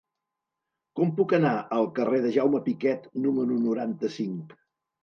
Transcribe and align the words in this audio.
Com 0.99 1.11
puc 1.19 1.35
anar 1.39 1.51
al 1.77 1.91
carrer 2.01 2.23
de 2.27 2.35
Jaume 2.39 2.65
Piquet 2.71 3.09
número 3.29 3.63
noranta-cinc? 3.69 4.63